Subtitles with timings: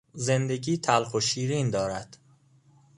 [0.13, 2.17] زندگی تلخ و شیرین دارد.